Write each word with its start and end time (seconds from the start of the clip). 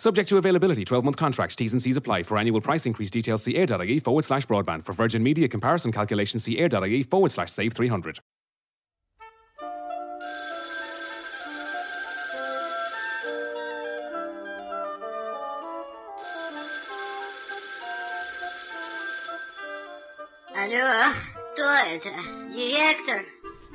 Subject 0.00 0.28
to 0.28 0.36
availability, 0.36 0.84
12 0.84 1.04
month 1.04 1.16
contracts, 1.16 1.56
T's 1.56 1.72
and 1.72 1.82
C's 1.82 1.96
apply. 1.96 2.22
For 2.22 2.38
annual 2.38 2.60
price 2.60 2.86
increase 2.86 3.10
details, 3.10 3.42
see 3.42 3.56
air.ie 3.56 3.98
forward 4.00 4.24
slash 4.24 4.46
broadband. 4.46 4.84
For 4.84 4.92
Virgin 4.92 5.22
Media 5.22 5.48
comparison 5.48 5.90
calculations, 5.92 6.44
see 6.44 6.58
air.ie 6.58 7.02
forward 7.02 7.30
slash 7.30 7.50
save 7.50 7.72
300. 7.72 8.20
Алло, 20.54 21.12
кто 21.52 21.62
это? 21.62 22.10
Директор? 22.48 23.22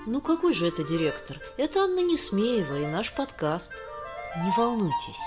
Ну 0.07 0.19
какой 0.19 0.53
же 0.53 0.67
это 0.67 0.83
директор? 0.83 1.39
Это 1.57 1.81
Анна 1.83 2.01
Несмеева 2.01 2.79
и 2.79 2.85
наш 2.85 3.13
подкаст. 3.13 3.71
Не 4.35 4.51
волнуйтесь, 4.57 5.19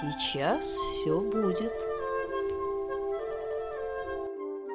Сейчас 0.00 0.64
все 0.92 1.20
будет. 1.20 1.72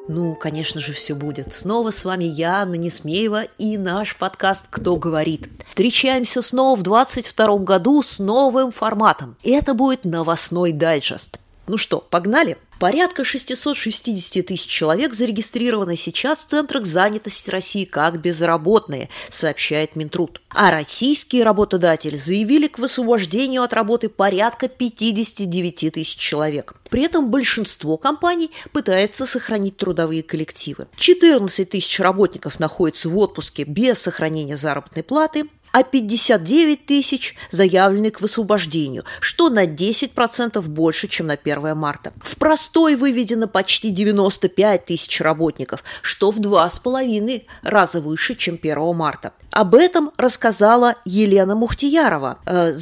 Ну, 0.07 0.33
конечно 0.33 0.81
же, 0.81 0.93
все 0.93 1.13
будет. 1.13 1.53
Снова 1.53 1.91
с 1.91 2.03
вами 2.03 2.23
я, 2.23 2.61
Анна 2.61 2.75
Несмеева, 2.75 3.43
и 3.59 3.77
наш 3.77 4.17
подкаст 4.17 4.65
«Кто 4.69 4.95
говорит». 4.95 5.49
Встречаемся 5.69 6.41
снова 6.41 6.75
в 6.75 6.81
22 6.81 7.57
году 7.59 8.01
с 8.01 8.17
новым 8.17 8.71
форматом. 8.71 9.35
Это 9.43 9.75
будет 9.75 10.05
новостной 10.05 10.71
дайджест. 10.71 11.39
Ну 11.67 11.77
что, 11.77 11.99
погнали? 11.99 12.57
Порядка 12.79 13.25
660 13.25 14.45
тысяч 14.45 14.65
человек 14.65 15.13
зарегистрированы 15.13 15.97
сейчас 15.97 16.39
в 16.39 16.45
центрах 16.45 16.85
занятости 16.85 17.49
России 17.49 17.83
как 17.83 18.21
безработные, 18.21 19.09
сообщает 19.29 19.97
Минтруд. 19.97 20.41
А 20.47 20.71
российские 20.71 21.43
работодатели 21.43 22.15
заявили 22.15 22.67
к 22.67 22.79
высвобождению 22.79 23.63
от 23.63 23.73
работы 23.73 24.07
порядка 24.07 24.69
59 24.69 25.93
тысяч 25.93 26.15
человек. 26.15 26.75
При 26.89 27.03
этом 27.03 27.29
большинство 27.29 27.97
компаний 27.97 28.49
пытается 28.71 29.27
сохранить 29.27 29.75
трудовые 29.75 30.23
коллективы. 30.23 30.87
14 30.95 31.69
тысяч 31.69 31.99
работников 31.99 32.61
находятся 32.61 33.09
в 33.09 33.17
отпуске 33.17 33.65
без 33.65 33.99
сохранения 33.99 34.55
заработной 34.55 35.03
платы, 35.03 35.49
а 35.71 35.83
59 35.83 36.85
тысяч 36.85 37.35
заявлены 37.51 38.11
к 38.11 38.21
высвобождению, 38.21 39.03
что 39.19 39.49
на 39.49 39.65
10% 39.65 40.61
больше, 40.61 41.07
чем 41.07 41.27
на 41.27 41.33
1 41.33 41.75
марта. 41.75 42.13
В 42.21 42.37
простой 42.37 42.95
выведено 42.95 43.47
почти 43.47 43.91
95 43.91 44.85
тысяч 44.85 45.21
работников, 45.21 45.83
что 46.01 46.31
в 46.31 46.39
два 46.39 46.69
с 46.69 46.79
половиной 46.79 47.47
раза 47.63 48.01
выше, 48.01 48.35
чем 48.35 48.59
1 48.61 48.95
марта. 48.95 49.33
Об 49.51 49.75
этом 49.75 50.11
рассказала 50.17 50.95
Елена 51.05 51.55
Мухтиярова, 51.55 52.39
э, 52.45 52.73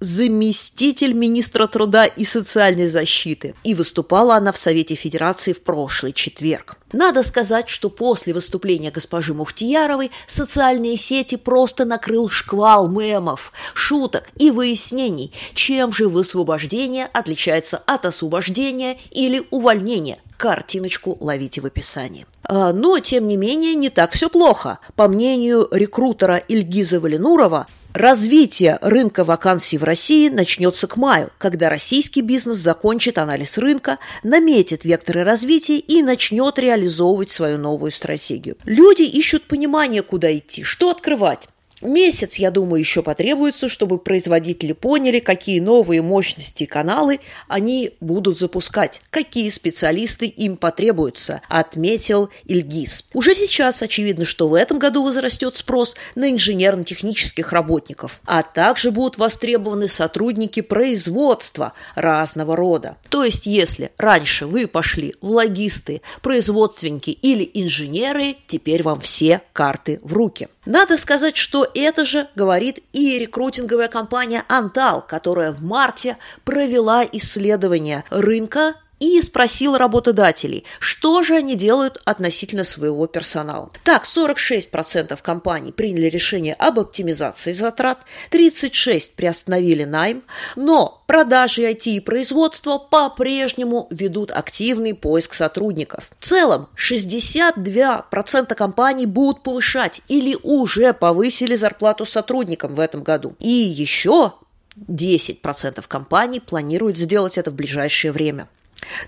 заместитель 0.00 1.12
министра 1.12 1.66
труда 1.66 2.04
и 2.04 2.24
социальной 2.24 2.88
защиты. 2.88 3.54
И 3.64 3.74
выступала 3.74 4.36
она 4.36 4.52
в 4.52 4.58
Совете 4.58 4.94
Федерации 4.94 5.52
в 5.52 5.62
прошлый 5.62 6.12
четверг. 6.12 6.78
Надо 6.92 7.22
сказать, 7.22 7.68
что 7.68 7.90
после 7.90 8.32
выступления 8.32 8.90
госпожи 8.90 9.34
Мухтияровой 9.34 10.10
социальные 10.26 10.96
сети 10.96 11.36
просто 11.36 11.84
накрыл 11.84 12.28
шквал 12.28 12.88
мемов, 12.88 13.52
шуток 13.74 14.30
и 14.36 14.50
выяснений, 14.50 15.32
чем 15.54 15.92
же 15.92 16.08
высвобождение 16.08 17.06
отличается 17.12 17.78
от 17.86 18.06
освобождения 18.06 18.98
или 19.10 19.46
увольнения. 19.50 20.18
Картиночку 20.38 21.16
ловите 21.20 21.60
в 21.60 21.66
описании. 21.66 22.24
А, 22.44 22.72
но, 22.72 23.00
тем 23.00 23.26
не 23.26 23.36
менее, 23.36 23.74
не 23.74 23.90
так 23.90 24.12
все 24.12 24.30
плохо. 24.30 24.78
По 24.94 25.08
мнению 25.08 25.68
рекрутера 25.70 26.36
Ильгиза 26.36 27.00
Валенурова, 27.00 27.66
Развитие 27.98 28.78
рынка 28.80 29.24
вакансий 29.24 29.76
в 29.76 29.82
России 29.82 30.28
начнется 30.28 30.86
к 30.86 30.96
маю, 30.96 31.32
когда 31.36 31.68
российский 31.68 32.20
бизнес 32.20 32.58
закончит 32.58 33.18
анализ 33.18 33.58
рынка, 33.58 33.98
наметит 34.22 34.84
векторы 34.84 35.24
развития 35.24 35.80
и 35.80 36.00
начнет 36.00 36.60
реализовывать 36.60 37.32
свою 37.32 37.58
новую 37.58 37.90
стратегию. 37.90 38.56
Люди 38.64 39.02
ищут 39.02 39.48
понимание, 39.48 40.02
куда 40.02 40.32
идти, 40.32 40.62
что 40.62 40.90
открывать. 40.90 41.48
Месяц, 41.80 42.36
я 42.36 42.50
думаю, 42.50 42.80
еще 42.80 43.02
потребуется, 43.02 43.68
чтобы 43.68 43.98
производители 43.98 44.72
поняли, 44.72 45.20
какие 45.20 45.60
новые 45.60 46.02
мощности 46.02 46.64
и 46.64 46.66
каналы 46.66 47.20
они 47.46 47.92
будут 48.00 48.38
запускать, 48.38 49.00
какие 49.10 49.48
специалисты 49.50 50.26
им 50.26 50.56
потребуются, 50.56 51.40
отметил 51.48 52.30
Ильгиз. 52.46 53.04
Уже 53.14 53.34
сейчас 53.34 53.80
очевидно, 53.82 54.24
что 54.24 54.48
в 54.48 54.54
этом 54.54 54.80
году 54.80 55.04
возрастет 55.04 55.56
спрос 55.56 55.94
на 56.16 56.30
инженерно-технических 56.30 57.52
работников, 57.52 58.20
а 58.24 58.42
также 58.42 58.90
будут 58.90 59.16
востребованы 59.18 59.88
сотрудники 59.88 60.60
производства 60.62 61.74
разного 61.94 62.56
рода. 62.56 62.96
То 63.08 63.22
есть, 63.22 63.46
если 63.46 63.92
раньше 63.98 64.46
вы 64.46 64.66
пошли 64.66 65.14
в 65.20 65.30
логисты, 65.30 66.02
производственники 66.22 67.10
или 67.10 67.48
инженеры, 67.54 68.36
теперь 68.48 68.82
вам 68.82 69.00
все 69.00 69.42
карты 69.52 70.00
в 70.02 70.12
руки. 70.12 70.48
Надо 70.66 70.98
сказать, 70.98 71.36
что 71.36 71.67
это 71.74 72.04
же 72.04 72.28
говорит 72.34 72.80
и 72.92 73.18
рекрутинговая 73.18 73.88
компания 73.88 74.44
«Антал», 74.48 75.02
которая 75.02 75.52
в 75.52 75.62
марте 75.62 76.16
провела 76.44 77.04
исследование 77.04 78.04
рынка 78.10 78.74
и 79.00 79.20
спросил 79.22 79.76
работодателей, 79.76 80.64
что 80.80 81.22
же 81.22 81.36
они 81.36 81.54
делают 81.54 82.00
относительно 82.04 82.64
своего 82.64 83.06
персонала. 83.06 83.70
Так, 83.84 84.04
46% 84.04 85.18
компаний 85.22 85.72
приняли 85.72 86.06
решение 86.06 86.54
об 86.54 86.78
оптимизации 86.78 87.52
затрат, 87.52 87.98
36% 88.30 89.12
приостановили 89.16 89.84
найм, 89.84 90.22
но 90.56 91.02
продажи 91.06 91.62
IT 91.62 91.84
и 91.90 92.00
производство 92.00 92.78
по-прежнему 92.78 93.86
ведут 93.90 94.30
активный 94.30 94.94
поиск 94.94 95.34
сотрудников. 95.34 96.10
В 96.18 96.26
целом, 96.26 96.68
62% 96.76 98.54
компаний 98.54 99.06
будут 99.06 99.42
повышать 99.42 100.00
или 100.08 100.36
уже 100.42 100.92
повысили 100.92 101.56
зарплату 101.56 102.04
сотрудникам 102.04 102.74
в 102.74 102.80
этом 102.80 103.02
году. 103.02 103.34
И 103.40 103.48
еще 103.48 104.32
10% 104.76 105.84
компаний 105.86 106.40
планируют 106.40 106.96
сделать 106.96 107.38
это 107.38 107.50
в 107.50 107.54
ближайшее 107.54 108.12
время. 108.12 108.48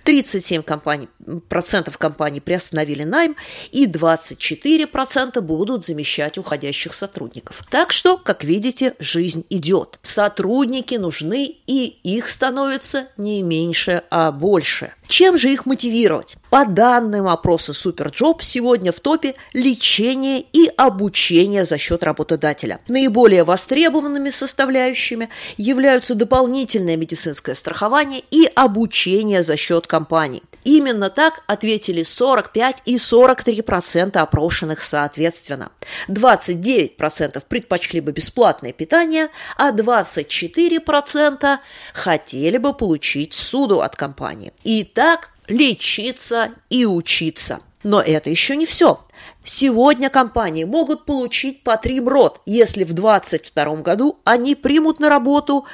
37 0.05 0.63
компаний, 0.63 1.09
процентов 1.49 1.99
компаний 1.99 2.41
приостановили 2.41 3.05
найм, 3.05 3.37
и 3.73 3.87
24 3.87 4.87
процента 4.87 5.41
будут 5.41 5.85
замещать 5.85 6.39
уходящих 6.39 6.95
сотрудников. 6.95 7.63
Так 7.71 7.93
что, 7.93 8.17
как 8.17 8.45
видите, 8.45 8.95
жизнь 8.99 9.45
идет. 9.51 9.99
Сотрудники 10.03 10.95
нужны, 10.95 11.57
и 11.67 11.87
их 12.03 12.29
становится 12.29 13.09
не 13.17 13.43
меньше, 13.43 14.03
а 14.11 14.33
больше. 14.33 14.93
Чем 15.09 15.37
же 15.37 15.53
их 15.53 15.67
мотивировать? 15.67 16.37
По 16.51 16.65
данным 16.65 17.27
опроса 17.27 17.73
Superjob, 17.73 18.43
сегодня 18.43 18.93
в 18.93 19.01
топе 19.01 19.35
лечение 19.53 20.41
и 20.41 20.71
обучение 20.77 21.65
за 21.65 21.79
счет 21.79 22.03
работодателя. 22.03 22.81
Наиболее 22.87 23.45
востребованными 23.45 24.31
составляющими 24.31 25.29
являются 25.57 26.15
дополнительное 26.15 26.97
медицинское 26.97 27.55
страхование 27.55 28.23
и 28.31 28.49
обучение 28.55 29.43
за 29.43 29.57
счет 29.61 29.87
компаний. 29.87 30.43
Именно 30.65 31.09
так 31.11 31.43
ответили 31.47 32.03
45 32.03 32.83
и 32.85 32.99
43 32.99 33.63
процента 33.63 34.23
опрошенных 34.23 34.83
соответственно. 34.83 35.71
29 36.09 36.97
процентов 36.97 37.45
предпочли 37.47 38.01
бы 38.01 38.13
бесплатное 38.13 38.73
питание, 38.73 39.29
а 39.57 39.73
24 39.73 40.81
процента 40.81 41.61
хотели 41.95 42.59
бы 42.59 42.75
получить 42.75 43.35
суду 43.35 43.81
от 43.81 43.97
компании. 43.97 44.53
И 44.65 44.85
так 44.85 45.31
лечиться 45.49 46.53
и 46.69 46.85
учиться. 46.85 47.61
Но 47.83 48.01
это 48.01 48.29
еще 48.29 48.57
не 48.57 48.67
все. 48.67 49.01
Сегодня 49.43 50.11
компании 50.11 50.65
могут 50.65 51.07
получить 51.07 51.63
по 51.63 51.79
три 51.79 52.01
МРОД, 52.01 52.43
если 52.45 52.85
в 52.85 52.93
2022 52.93 53.77
году 53.77 54.19
они 54.25 54.55
примут 54.55 55.01
на 55.01 55.09
работу 55.09 55.65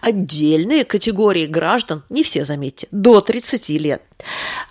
отдельные 0.00 0.84
категории 0.84 1.46
граждан, 1.46 2.02
не 2.10 2.24
все, 2.24 2.44
заметьте, 2.44 2.88
до 2.90 3.20
30 3.20 3.68
лет. 3.70 4.02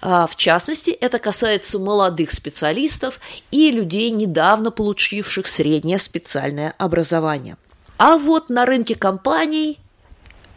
А, 0.01 0.27
в 0.27 0.35
частности, 0.35 0.91
это 0.91 1.17
касается 1.17 1.79
молодых 1.79 2.33
специалистов 2.33 3.21
и 3.51 3.71
людей, 3.71 4.11
недавно 4.11 4.69
получивших 4.69 5.47
среднее 5.47 5.97
специальное 5.97 6.75
образование. 6.77 7.55
А 7.97 8.17
вот 8.17 8.49
на 8.49 8.65
рынке 8.65 8.95
компаний 8.95 9.79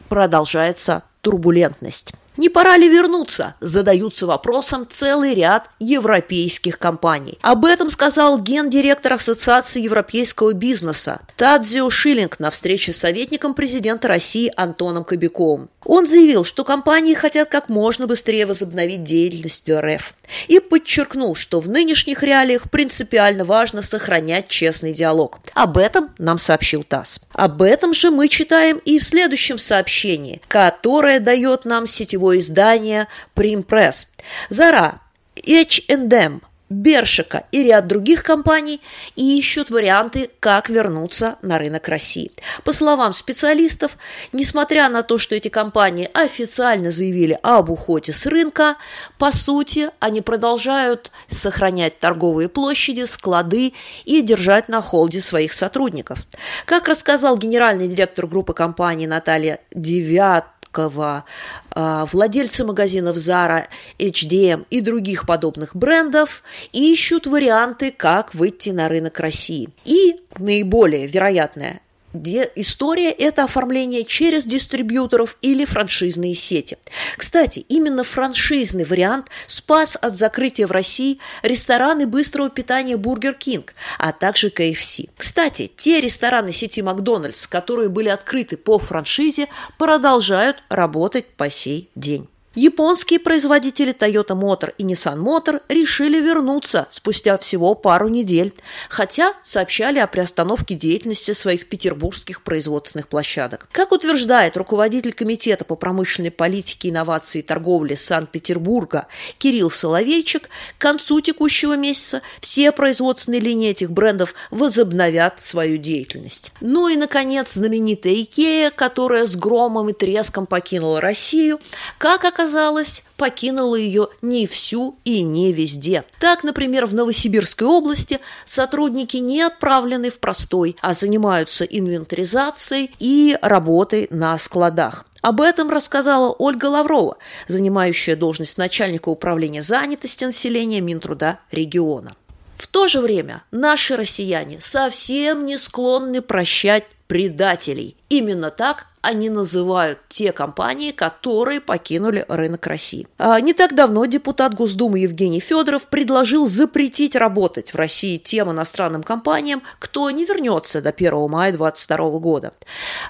продолжается 0.08 1.04
турбулентность. 1.20 2.14
Не 2.36 2.48
пора 2.48 2.76
ли 2.76 2.88
вернуться? 2.88 3.54
Задаются 3.60 4.26
вопросом 4.26 4.86
целый 4.90 5.34
ряд 5.34 5.70
европейских 5.78 6.78
компаний. 6.78 7.38
Об 7.42 7.64
этом 7.64 7.90
сказал 7.90 8.38
гендиректор 8.40 9.12
Ассоциации 9.12 9.82
европейского 9.82 10.52
бизнеса 10.52 11.20
Тадзио 11.36 11.88
Шиллинг 11.90 12.40
на 12.40 12.50
встрече 12.50 12.92
с 12.92 12.96
советником 12.96 13.54
президента 13.54 14.08
России 14.08 14.52
Антоном 14.56 15.04
Кобяковым. 15.04 15.70
Он 15.84 16.06
заявил, 16.06 16.44
что 16.44 16.64
компании 16.64 17.14
хотят 17.14 17.48
как 17.48 17.68
можно 17.68 18.06
быстрее 18.06 18.46
возобновить 18.46 19.04
деятельность 19.04 19.68
РФ 19.70 20.14
и 20.48 20.60
подчеркнул, 20.60 21.34
что 21.36 21.60
в 21.60 21.68
нынешних 21.68 22.22
реалиях 22.22 22.70
принципиально 22.70 23.44
важно 23.44 23.82
сохранять 23.82 24.48
честный 24.48 24.92
диалог. 24.92 25.40
Об 25.52 25.78
этом 25.78 26.10
нам 26.18 26.38
сообщил 26.38 26.84
ТАСС. 26.84 27.20
Об 27.32 27.62
этом 27.62 27.94
же 27.94 28.10
мы 28.10 28.28
читаем 28.28 28.78
и 28.78 28.98
в 28.98 29.04
следующем 29.04 29.58
сообщении, 29.58 30.40
которое 30.48 31.20
дает 31.20 31.64
нам 31.64 31.86
сетевое 31.86 32.38
издание 32.38 33.08
Примпресс. 33.34 34.08
Зара, 34.48 35.00
H&M– 35.46 36.40
Бершика 36.70 37.44
и 37.52 37.62
ряд 37.62 37.86
других 37.86 38.22
компаний 38.22 38.80
и 39.16 39.38
ищут 39.38 39.70
варианты, 39.70 40.30
как 40.40 40.70
вернуться 40.70 41.36
на 41.42 41.58
рынок 41.58 41.88
России. 41.88 42.32
По 42.64 42.72
словам 42.72 43.12
специалистов, 43.12 43.98
несмотря 44.32 44.88
на 44.88 45.02
то, 45.02 45.18
что 45.18 45.34
эти 45.34 45.48
компании 45.48 46.08
официально 46.14 46.90
заявили 46.90 47.38
об 47.42 47.70
уходе 47.70 48.12
с 48.12 48.24
рынка, 48.26 48.76
по 49.18 49.30
сути, 49.30 49.90
они 50.00 50.22
продолжают 50.22 51.12
сохранять 51.28 51.98
торговые 51.98 52.48
площади, 52.48 53.04
склады 53.04 53.74
и 54.04 54.22
держать 54.22 54.68
на 54.68 54.80
холде 54.80 55.20
своих 55.20 55.52
сотрудников. 55.52 56.20
Как 56.64 56.88
рассказал 56.88 57.36
генеральный 57.36 57.88
директор 57.88 58.26
группы 58.26 58.54
компаний 58.54 59.06
Наталья 59.06 59.60
Девят, 59.74 60.46
Жукова, 60.74 61.24
а, 61.70 62.06
владельцы 62.06 62.64
магазинов 62.64 63.16
Zara, 63.16 63.66
H&M 63.98 64.66
и 64.70 64.80
других 64.80 65.26
подобных 65.26 65.74
брендов 65.74 66.42
ищут 66.72 67.26
варианты, 67.26 67.90
как 67.90 68.34
выйти 68.34 68.70
на 68.70 68.88
рынок 68.88 69.20
России. 69.20 69.70
И 69.84 70.16
наиболее 70.38 71.06
вероятное 71.06 71.80
где 72.14 72.50
история– 72.54 73.10
это 73.10 73.44
оформление 73.44 74.04
через 74.04 74.44
дистрибьюторов 74.44 75.36
или 75.42 75.64
франшизные 75.64 76.34
сети. 76.34 76.78
Кстати, 77.18 77.58
именно 77.68 78.04
франшизный 78.04 78.84
вариант 78.84 79.28
спас 79.46 79.98
от 80.00 80.16
закрытия 80.16 80.66
в 80.66 80.70
России 80.70 81.18
рестораны 81.42 82.06
быстрого 82.06 82.48
питания 82.48 82.94
Burger 82.94 83.36
King, 83.38 83.68
а 83.98 84.12
также 84.12 84.48
KFC. 84.48 85.10
Кстати, 85.16 85.70
те 85.76 86.00
рестораны 86.00 86.52
сети 86.52 86.80
Макдональдс, 86.80 87.46
которые 87.46 87.88
были 87.88 88.08
открыты 88.08 88.56
по 88.56 88.78
франшизе, 88.78 89.48
продолжают 89.76 90.62
работать 90.68 91.26
по 91.34 91.50
сей 91.50 91.90
день. 91.94 92.28
Японские 92.54 93.18
производители 93.18 93.92
Toyota 93.92 94.38
Motor 94.38 94.74
и 94.78 94.84
Nissan 94.84 95.18
Motor 95.18 95.60
решили 95.68 96.20
вернуться 96.20 96.86
спустя 96.90 97.36
всего 97.36 97.74
пару 97.74 98.08
недель, 98.08 98.54
хотя 98.88 99.34
сообщали 99.42 99.98
о 99.98 100.06
приостановке 100.06 100.76
деятельности 100.76 101.32
своих 101.32 101.68
петербургских 101.68 102.42
производственных 102.42 103.08
площадок. 103.08 103.68
Как 103.72 103.90
утверждает 103.90 104.56
руководитель 104.56 105.12
Комитета 105.12 105.64
по 105.64 105.74
промышленной 105.74 106.30
политике, 106.30 106.90
инновации 106.90 107.40
и 107.40 107.42
торговли 107.42 107.96
Санкт-Петербурга 107.96 109.08
Кирилл 109.38 109.72
Соловейчик, 109.72 110.48
к 110.78 110.80
концу 110.80 111.20
текущего 111.20 111.76
месяца 111.76 112.22
все 112.40 112.70
производственные 112.70 113.40
линии 113.40 113.70
этих 113.70 113.90
брендов 113.90 114.32
возобновят 114.52 115.42
свою 115.42 115.76
деятельность. 115.76 116.52
Ну 116.60 116.86
и, 116.88 116.96
наконец, 116.96 117.54
знаменитая 117.54 118.14
Икея, 118.14 118.70
которая 118.70 119.26
с 119.26 119.34
громом 119.34 119.88
и 119.88 119.92
треском 119.92 120.46
покинула 120.46 121.00
Россию, 121.00 121.58
как 121.98 122.24
оказалось, 122.24 122.43
оказалось, 122.44 123.02
покинула 123.16 123.76
ее 123.76 124.08
не 124.20 124.46
всю 124.46 124.98
и 125.04 125.22
не 125.22 125.52
везде. 125.52 126.04
Так, 126.20 126.44
например, 126.44 126.86
в 126.86 126.94
Новосибирской 126.94 127.66
области 127.66 128.20
сотрудники 128.44 129.16
не 129.16 129.40
отправлены 129.40 130.10
в 130.10 130.18
простой, 130.18 130.76
а 130.82 130.92
занимаются 130.92 131.64
инвентаризацией 131.64 132.90
и 132.98 133.38
работой 133.40 134.08
на 134.10 134.36
складах. 134.38 135.06
Об 135.22 135.40
этом 135.40 135.70
рассказала 135.70 136.34
Ольга 136.38 136.66
Лаврова, 136.66 137.16
занимающая 137.48 138.14
должность 138.14 138.58
начальника 138.58 139.08
управления 139.08 139.62
занятости 139.62 140.24
населения 140.24 140.82
Минтруда 140.82 141.38
региона. 141.50 142.14
В 142.56 142.68
то 142.68 142.88
же 142.88 143.00
время 143.00 143.42
наши 143.50 143.96
россияне 143.96 144.60
совсем 144.60 145.44
не 145.46 145.58
склонны 145.58 146.20
прощать 146.20 146.84
предателей. 147.06 147.96
Именно 148.08 148.50
так 148.50 148.86
они 149.04 149.28
называют 149.28 149.98
те 150.08 150.32
компании, 150.32 150.90
которые 150.90 151.60
покинули 151.60 152.24
рынок 152.26 152.66
России. 152.66 153.06
А 153.18 153.38
не 153.38 153.52
так 153.52 153.74
давно 153.74 154.06
депутат 154.06 154.54
Госдумы 154.54 155.00
Евгений 155.00 155.40
Федоров 155.40 155.88
предложил 155.88 156.48
запретить 156.48 157.14
работать 157.14 157.74
в 157.74 157.76
России 157.76 158.16
тем 158.16 158.50
иностранным 158.50 159.02
компаниям, 159.02 159.62
кто 159.78 160.10
не 160.10 160.24
вернется 160.24 160.80
до 160.80 160.88
1 160.88 161.28
мая 161.28 161.52
2022 161.52 162.18
года. 162.18 162.52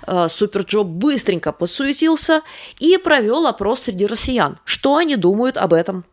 А, 0.03 0.29
SuperJob 0.29 0.89
быстренько 0.89 1.53
подсуетился 1.53 2.43
и 2.81 2.99
провел 2.99 3.47
опрос 3.47 3.83
среди 3.83 4.07
россиян. 4.07 4.59
Что 4.65 4.97
они 4.97 5.15
думают 5.15 5.57
об 5.57 5.73
этом? 5.73 6.05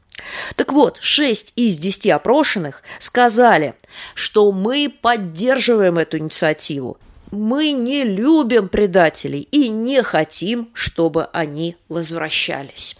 Так 0.55 0.71
вот, 0.71 0.97
6 1.01 1.53
из 1.55 1.77
10 1.77 2.09
опрошенных 2.11 2.83
сказали, 2.99 3.73
что 4.13 4.51
мы 4.51 4.93
поддерживаем 5.01 5.97
эту 5.97 6.19
инициативу. 6.19 6.97
Мы 7.31 7.71
не 7.71 8.03
любим 8.03 8.67
предателей 8.67 9.47
и 9.51 9.69
не 9.69 10.03
хотим, 10.03 10.69
чтобы 10.73 11.25
они 11.31 11.77
возвращались. 11.87 12.97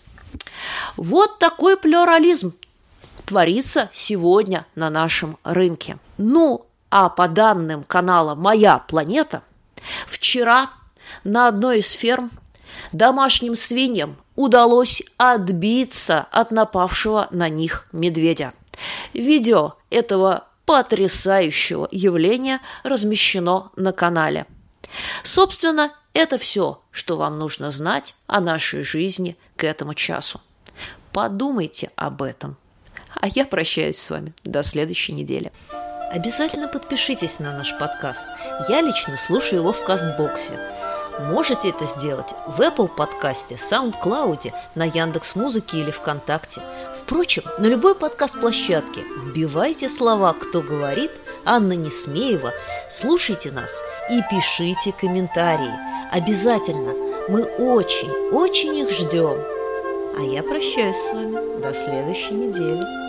Вот 0.96 1.40
такой 1.40 1.78
плюрализм 1.78 2.54
творится 3.26 3.90
сегодня 3.92 4.66
на 4.76 4.90
нашем 4.90 5.38
рынке. 5.44 5.98
Ну, 6.18 6.66
а 6.90 7.10
по 7.10 7.28
данным 7.28 7.84
канала 7.84 8.36
«Моя 8.36 8.80
планета», 8.80 9.44
вчера 10.08 10.70
на 11.24 11.48
одной 11.48 11.80
из 11.80 11.90
ферм 11.92 12.32
домашним 12.94 13.56
свиньям 13.56 14.18
удалось 14.36 15.02
отбиться 15.18 16.28
от 16.32 16.52
напавшего 16.52 17.28
на 17.32 17.50
них 17.50 17.88
медведя. 17.92 18.54
Видео 19.14 19.76
этого 19.90 20.48
потрясающего 20.72 21.90
явления 21.92 22.62
размещено 22.84 23.74
на 23.76 23.92
канале. 23.92 24.46
Собственно, 25.22 25.92
это 26.14 26.38
все, 26.38 26.82
что 26.92 27.18
вам 27.18 27.38
нужно 27.40 27.72
знать 27.72 28.16
о 28.26 28.40
нашей 28.40 28.84
жизни 28.84 29.36
к 29.58 29.66
этому 29.66 29.96
часу. 29.96 30.40
Подумайте 31.12 31.92
об 31.98 32.22
этом. 32.22 32.56
А 33.16 33.28
я 33.28 33.44
прощаюсь 33.44 33.98
с 33.98 34.10
вами 34.10 34.34
до 34.46 34.64
следующей 34.64 35.12
недели. 35.12 35.52
Обязательно 36.10 36.70
подпишитесь 36.70 37.40
на 37.40 37.52
наш 37.52 37.78
подкаст. 37.78 38.26
Я 38.70 38.80
лично 38.80 39.18
слушаю 39.18 39.60
его 39.60 39.74
в 39.74 39.84
Кастбоксе. 39.84 40.58
Можете 41.20 41.72
это 41.72 41.86
сделать 41.86 42.30
в 42.48 42.62
Apple 42.62 42.88
подкасте, 42.88 43.56
SoundCloud, 43.56 44.54
на 44.76 44.86
Яндекс 44.86 45.36
Музыке 45.36 45.82
или 45.82 45.92
ВКонтакте. 45.92 46.62
Впрочем, 47.04 47.44
на 47.58 47.66
любой 47.66 47.96
подкаст-площадке 47.96 49.04
вбивайте 49.26 49.90
слова 49.90 50.34
«Кто 50.34 50.62
говорит», 50.62 51.12
Анна 51.44 51.74
Несмеева, 51.74 52.54
слушайте 52.92 53.52
нас 53.52 53.82
и 54.10 54.22
пишите 54.30 54.94
комментарии. 54.94 55.74
Обязательно. 56.12 56.94
Мы 57.28 57.44
очень, 57.44 58.12
очень 58.32 58.78
их 58.78 58.92
ждем. 58.92 59.40
А 60.18 60.22
я 60.22 60.44
прощаюсь 60.44 60.96
с 60.96 61.14
вами 61.14 61.62
до 61.62 61.74
следующей 61.74 62.36
недели. 62.36 63.01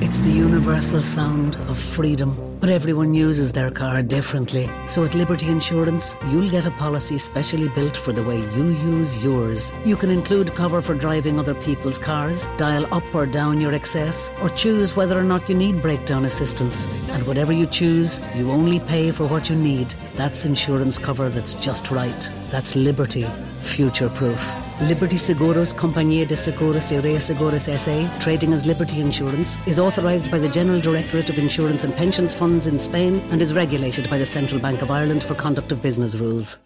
It's 0.00 0.20
the 0.20 0.30
universal 0.30 1.02
sound 1.02 1.56
of 1.68 1.76
freedom. 1.76 2.36
But 2.60 2.70
everyone 2.70 3.14
uses 3.14 3.50
their 3.50 3.68
car 3.68 4.00
differently. 4.00 4.70
So 4.86 5.04
at 5.04 5.12
Liberty 5.12 5.48
Insurance, 5.48 6.14
you'll 6.30 6.48
get 6.48 6.66
a 6.66 6.70
policy 6.70 7.18
specially 7.18 7.68
built 7.70 7.96
for 7.96 8.12
the 8.12 8.22
way 8.22 8.38
you 8.38 8.66
use 8.94 9.20
yours. 9.24 9.72
You 9.84 9.96
can 9.96 10.10
include 10.10 10.54
cover 10.54 10.80
for 10.82 10.94
driving 10.94 11.36
other 11.40 11.54
people's 11.54 11.98
cars, 11.98 12.46
dial 12.56 12.86
up 12.94 13.12
or 13.12 13.26
down 13.26 13.60
your 13.60 13.74
excess, 13.74 14.30
or 14.40 14.50
choose 14.50 14.94
whether 14.94 15.18
or 15.18 15.24
not 15.24 15.48
you 15.48 15.56
need 15.56 15.82
breakdown 15.82 16.26
assistance. 16.26 16.86
And 17.10 17.26
whatever 17.26 17.52
you 17.52 17.66
choose, 17.66 18.20
you 18.36 18.52
only 18.52 18.78
pay 18.78 19.10
for 19.10 19.26
what 19.26 19.50
you 19.50 19.56
need. 19.56 19.90
That's 20.14 20.44
insurance 20.44 20.96
cover 20.96 21.28
that's 21.28 21.54
just 21.54 21.90
right. 21.90 22.30
That's 22.50 22.76
Liberty, 22.76 23.24
future 23.62 24.10
proof. 24.10 24.67
Liberty 24.80 25.18
Seguros 25.18 25.74
Compañía 25.74 26.24
de 26.24 26.36
Seguros 26.36 26.92
y 26.92 27.00
Reaseguros 27.00 27.66
S.A., 27.66 28.08
trading 28.20 28.52
as 28.52 28.64
Liberty 28.64 29.00
Insurance, 29.00 29.58
is 29.66 29.80
authorised 29.80 30.30
by 30.30 30.38
the 30.38 30.48
General 30.48 30.80
Directorate 30.80 31.28
of 31.28 31.38
Insurance 31.38 31.82
and 31.82 31.92
Pensions 31.96 32.32
Funds 32.32 32.68
in 32.68 32.78
Spain 32.78 33.20
and 33.32 33.42
is 33.42 33.52
regulated 33.52 34.08
by 34.08 34.18
the 34.18 34.26
Central 34.26 34.60
Bank 34.60 34.80
of 34.80 34.92
Ireland 34.92 35.24
for 35.24 35.34
conduct 35.34 35.72
of 35.72 35.82
business 35.82 36.14
rules. 36.14 36.58